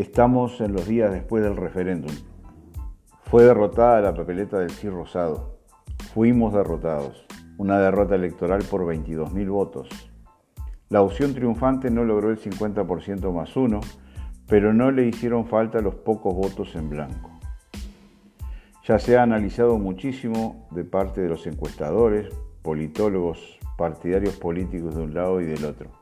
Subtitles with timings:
[0.00, 2.10] Estamos en los días después del referéndum.
[3.24, 5.58] Fue derrotada la papeleta del sí rosado.
[6.14, 7.26] Fuimos derrotados.
[7.58, 9.90] Una derrota electoral por 22.000 votos.
[10.88, 13.80] La opción triunfante no logró el 50% más uno,
[14.48, 17.38] pero no le hicieron falta los pocos votos en blanco.
[18.88, 25.12] Ya se ha analizado muchísimo de parte de los encuestadores, politólogos, partidarios políticos de un
[25.12, 25.99] lado y del otro.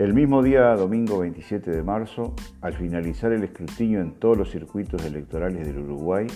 [0.00, 5.04] El mismo día, domingo 27 de marzo, al finalizar el escrutinio en todos los circuitos
[5.04, 6.26] electorales del Uruguay,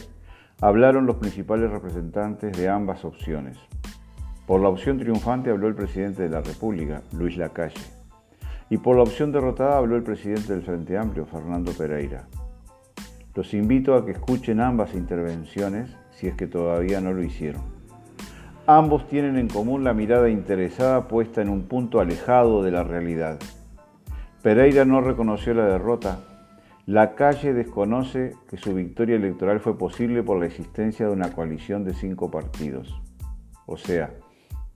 [0.60, 3.56] hablaron los principales representantes de ambas opciones.
[4.46, 7.80] Por la opción triunfante habló el presidente de la República, Luis Lacalle,
[8.68, 12.28] y por la opción derrotada habló el presidente del Frente Amplio, Fernando Pereira.
[13.34, 17.73] Los invito a que escuchen ambas intervenciones si es que todavía no lo hicieron.
[18.66, 23.38] Ambos tienen en común la mirada interesada puesta en un punto alejado de la realidad.
[24.42, 26.20] Pereira no reconoció la derrota.
[26.86, 31.84] La calle desconoce que su victoria electoral fue posible por la existencia de una coalición
[31.84, 32.98] de cinco partidos.
[33.66, 34.14] O sea,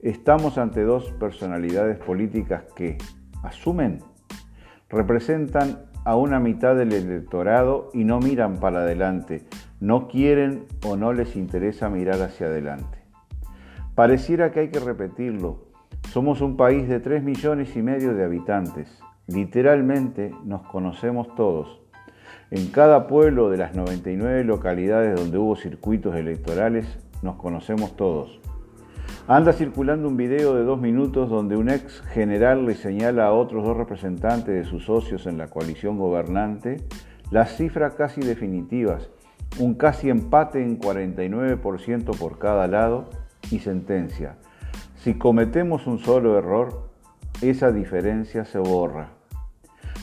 [0.01, 2.99] estamos ante dos personalidades políticas que
[3.43, 4.01] asumen,
[4.91, 9.47] representan a una mitad del electorado y no miran para adelante,
[9.81, 13.08] no quieren o no les interesa mirar hacia adelante.
[13.99, 15.59] Pareciera que hay que repetirlo.
[16.13, 18.89] Somos un país de 3 millones y medio de habitantes.
[19.27, 21.81] Literalmente nos conocemos todos.
[22.53, 26.87] En cada pueblo de las 99 localidades donde hubo circuitos electorales,
[27.23, 28.39] nos conocemos todos.
[29.27, 33.65] Anda circulando un video de dos minutos donde un ex general le señala a otros
[33.65, 36.77] dos representantes de sus socios en la coalición gobernante
[37.33, 39.11] las cifras casi definitivas,
[39.59, 43.11] un casi empate en 49% por cada lado
[43.51, 44.37] y sentencia.
[44.97, 46.89] Si cometemos un solo error,
[47.41, 49.11] esa diferencia se borra.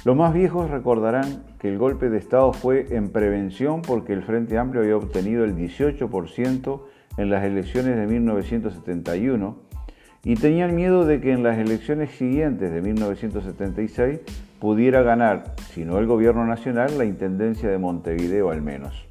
[0.05, 4.57] Los más viejos recordarán que el golpe de Estado fue en prevención porque el Frente
[4.57, 6.81] Amplio había obtenido el 18%
[7.17, 9.57] en las elecciones de 1971
[10.23, 14.19] y tenían miedo de que en las elecciones siguientes de 1976
[14.59, 19.07] pudiera ganar, si no el gobierno nacional, la Intendencia de Montevideo al menos.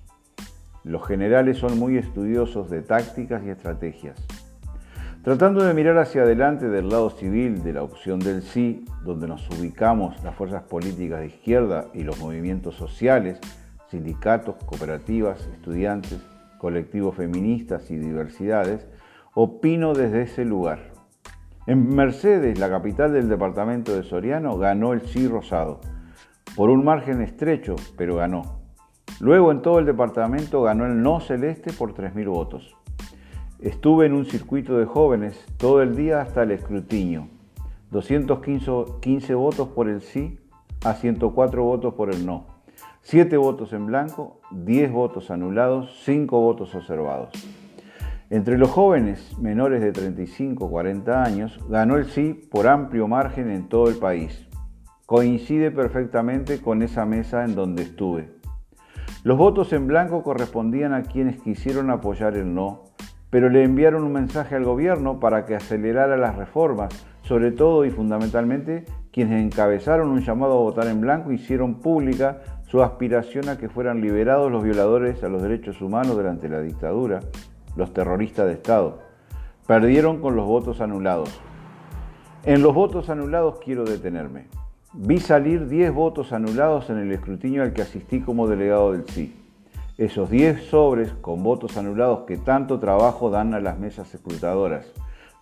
[0.84, 4.22] Los generales son muy estudiosos de tácticas y estrategias.
[5.22, 9.48] Tratando de mirar hacia adelante del lado civil de la opción del sí, donde nos
[9.48, 13.40] ubicamos las fuerzas políticas de izquierda y los movimientos sociales,
[13.90, 16.18] sindicatos, cooperativas, estudiantes,
[16.58, 18.86] colectivos feministas y diversidades,
[19.32, 20.92] opino desde ese lugar.
[21.66, 25.80] En Mercedes, la capital del departamento de Soriano, ganó el sí rosado,
[26.54, 28.63] por un margen estrecho, pero ganó.
[29.20, 32.76] Luego en todo el departamento ganó el no celeste por 3.000 votos.
[33.60, 37.28] Estuve en un circuito de jóvenes todo el día hasta el escrutinio.
[37.90, 40.40] 215 votos por el sí
[40.84, 42.46] a 104 votos por el no.
[43.02, 47.30] 7 votos en blanco, 10 votos anulados, 5 votos observados.
[48.30, 53.68] Entre los jóvenes menores de 35 40 años, ganó el sí por amplio margen en
[53.68, 54.48] todo el país.
[55.06, 58.43] Coincide perfectamente con esa mesa en donde estuve.
[59.24, 62.82] Los votos en blanco correspondían a quienes quisieron apoyar el no,
[63.30, 66.92] pero le enviaron un mensaje al gobierno para que acelerara las reformas,
[67.22, 72.82] sobre todo y fundamentalmente quienes encabezaron un llamado a votar en blanco hicieron pública su
[72.82, 77.20] aspiración a que fueran liberados los violadores a los derechos humanos durante la dictadura,
[77.76, 78.98] los terroristas de Estado.
[79.66, 81.40] Perdieron con los votos anulados.
[82.44, 84.48] En los votos anulados quiero detenerme.
[84.96, 89.34] Vi salir 10 votos anulados en el escrutinio al que asistí como delegado del sí.
[89.98, 94.86] Esos 10 sobres con votos anulados que tanto trabajo dan a las mesas escrutadoras.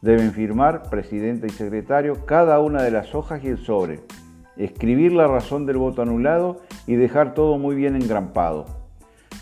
[0.00, 4.00] Deben firmar presidente y secretario cada una de las hojas y el sobre,
[4.56, 8.64] escribir la razón del voto anulado y dejar todo muy bien engrampado.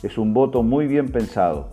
[0.03, 1.69] Es un voto muy bien pensado.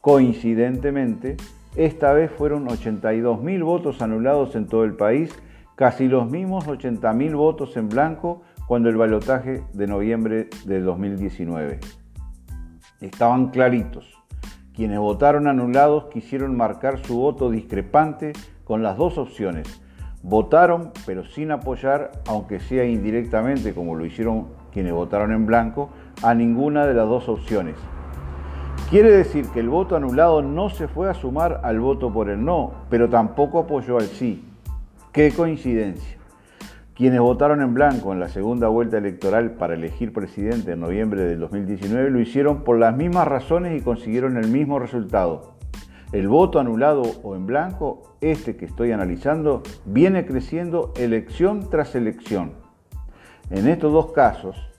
[0.00, 1.36] Coincidentemente,
[1.76, 5.38] esta vez fueron 82.000 votos anulados en todo el país
[5.78, 11.78] casi los mismos 80.000 votos en blanco cuando el balotaje de noviembre de 2019.
[13.00, 14.12] Estaban claritos.
[14.74, 18.32] Quienes votaron anulados quisieron marcar su voto discrepante
[18.64, 19.80] con las dos opciones.
[20.24, 25.90] Votaron, pero sin apoyar, aunque sea indirectamente como lo hicieron quienes votaron en blanco,
[26.24, 27.76] a ninguna de las dos opciones.
[28.90, 32.44] Quiere decir que el voto anulado no se fue a sumar al voto por el
[32.44, 34.47] no, pero tampoco apoyó al sí.
[35.18, 36.16] Qué coincidencia.
[36.94, 41.40] Quienes votaron en blanco en la segunda vuelta electoral para elegir presidente en noviembre del
[41.40, 45.56] 2019 lo hicieron por las mismas razones y consiguieron el mismo resultado.
[46.12, 52.52] El voto anulado o en blanco, este que estoy analizando, viene creciendo elección tras elección.
[53.50, 54.70] En estos dos casos,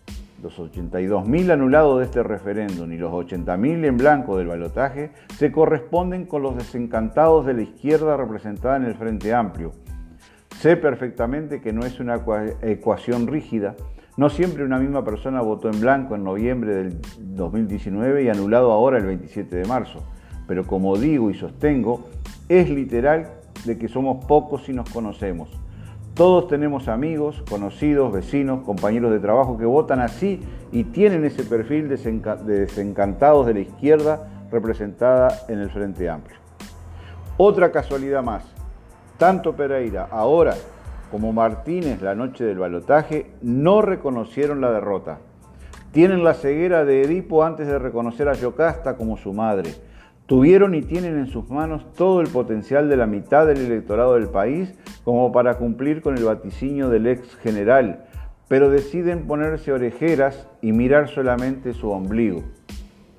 [0.41, 6.25] los 82.000 anulados de este referéndum y los 80.000 en blanco del balotaje se corresponden
[6.25, 9.73] con los desencantados de la izquierda representada en el Frente Amplio.
[10.59, 12.21] Sé perfectamente que no es una
[12.61, 13.77] ecuación rígida.
[14.17, 18.97] No siempre una misma persona votó en blanco en noviembre del 2019 y anulado ahora
[18.97, 20.03] el 27 de marzo.
[20.49, 22.09] Pero como digo y sostengo,
[22.49, 23.29] es literal
[23.63, 25.49] de que somos pocos y nos conocemos.
[26.13, 30.41] Todos tenemos amigos, conocidos, vecinos, compañeros de trabajo que votan así
[30.73, 31.95] y tienen ese perfil de
[32.43, 36.37] desencantados de la izquierda representada en el Frente Amplio.
[37.37, 38.58] Otra casualidad más,
[39.19, 40.55] tanto Pereira ahora
[41.11, 45.19] como Martínez la noche del balotaje no reconocieron la derrota.
[45.91, 49.75] Tienen la ceguera de Edipo antes de reconocer a Yocasta como su madre
[50.29, 54.27] Tuvieron y tienen en sus manos todo el potencial de la mitad del electorado del
[54.27, 54.71] país
[55.03, 58.05] como para cumplir con el vaticinio del ex general,
[58.47, 62.43] pero deciden ponerse orejeras y mirar solamente su ombligo.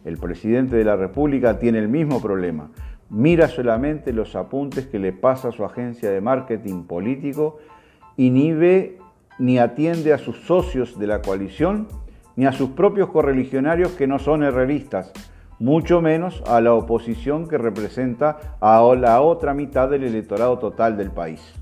[0.05, 2.70] El presidente de la República tiene el mismo problema.
[3.10, 7.58] Mira solamente los apuntes que le pasa su agencia de marketing político
[8.16, 8.98] y ni ve
[9.40, 11.88] ni atiende a sus socios de la coalición
[12.36, 15.12] ni a sus propios correligionarios que no son herreristas,
[15.58, 21.10] mucho menos a la oposición que representa a la otra mitad del electorado total del
[21.10, 21.59] país.